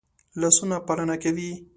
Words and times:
لاسونه 0.41 0.77
پالنه 0.87 1.15
کوي 1.23 1.49